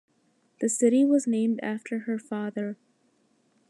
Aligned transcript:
The 0.61 0.67
city 0.67 1.05
was 1.05 1.27
named 1.27 1.59
after 1.61 2.05
her 2.09 2.17
father. 2.17 2.75